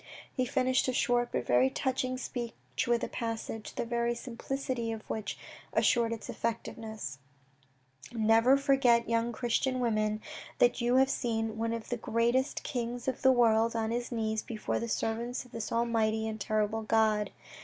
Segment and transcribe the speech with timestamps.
[0.33, 5.03] He finished a short but very touching speech with a passage, the very simplicity of
[5.07, 5.37] which
[5.73, 7.19] assured its effectiveness:"
[8.11, 10.19] Never forget, young Christian women,
[10.57, 14.41] that you have seen one of the greatest kings of the world on his knees
[14.41, 17.29] before the servants of this Almighty and terrible God.